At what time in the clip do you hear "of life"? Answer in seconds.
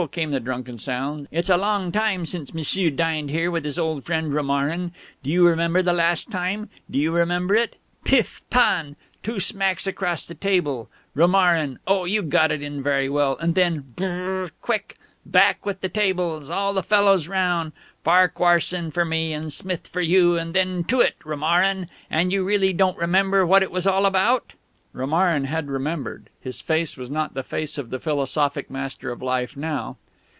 29.09-29.55